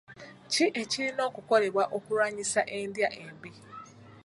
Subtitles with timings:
[0.51, 3.51] Ki ekirina okukolebwa okulwanyisa endya embi?